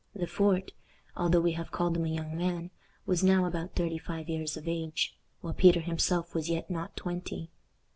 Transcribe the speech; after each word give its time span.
Le 0.15 0.25
Fort, 0.25 0.71
although 1.15 1.39
we 1.39 1.51
have 1.51 1.69
called 1.71 1.95
him 1.95 2.05
a 2.05 2.09
young 2.09 2.35
man, 2.35 2.71
was 3.05 3.23
now 3.23 3.45
about 3.45 3.75
thirty 3.75 3.99
five 3.99 4.27
years 4.27 4.57
of 4.57 4.67
age, 4.67 5.15
while 5.41 5.53
Peter 5.53 5.79
himself 5.81 6.33
was 6.33 6.49
yet 6.49 6.71
not 6.71 6.97
twenty. 6.97 7.51